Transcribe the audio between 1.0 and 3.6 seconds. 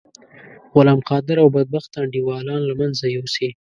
قادر او بدبخته انډيوالان له منځه یوسی.